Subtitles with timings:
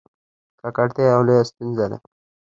[0.61, 1.97] ککړتیا یوه لویه ستونزه ده.